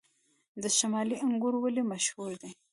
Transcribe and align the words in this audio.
د 0.61 0.63
شمالي 0.77 1.15
انګور 1.25 1.55
ولې 1.59 1.83
مشهور 1.91 2.31
دي؟ 2.41 2.51